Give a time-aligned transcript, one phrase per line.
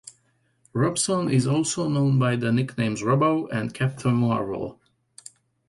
[0.73, 4.79] Robson is also known by the nicknames "Robbo" and "Captain Marvel".